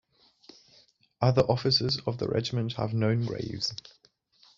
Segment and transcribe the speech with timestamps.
[1.21, 3.71] Other officers of the regiment have known graves.